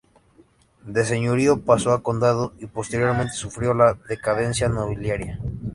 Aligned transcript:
De 0.87 1.05
señorío 1.05 1.61
pasó 1.61 1.91
a 1.93 2.01
condado 2.01 2.53
y 2.57 2.65
posteriormente 2.65 3.33
sufrió 3.35 3.75
la 3.75 3.99
decadencia 4.09 4.67
nobiliaria. 4.67 5.37